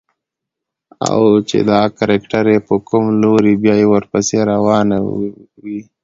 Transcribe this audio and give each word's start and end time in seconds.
او 1.09 1.21
چې 1.49 1.57
دا 1.69 1.81
کرکټر 1.97 2.45
يې 2.53 2.59
په 2.67 2.75
کوم 2.87 3.05
لوري 3.21 3.53
بيايي 3.63 3.85
ورپسې 3.89 4.39
روانه 4.51 4.97
وي. 5.63 5.79